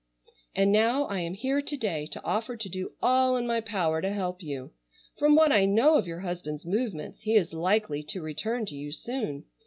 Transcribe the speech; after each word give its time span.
"And 0.55 0.71
now 0.71 1.03
I 1.05 1.19
am 1.19 1.35
here 1.35 1.61
to 1.61 1.77
day 1.77 2.07
to 2.07 2.23
offer 2.25 2.57
to 2.57 2.67
do 2.67 2.93
all 3.03 3.37
in 3.37 3.45
my 3.45 3.59
power 3.61 4.01
to 4.01 4.11
help 4.11 4.41
you. 4.41 4.71
From 5.19 5.35
what 5.35 5.51
I 5.51 5.65
know 5.65 5.93
of 5.93 6.07
your 6.07 6.21
husband's 6.21 6.65
movements, 6.65 7.21
he 7.21 7.35
is 7.35 7.53
likely 7.53 8.01
to 8.05 8.19
return 8.23 8.65
to 8.65 8.75
you 8.75 8.91
soon. 8.91 9.45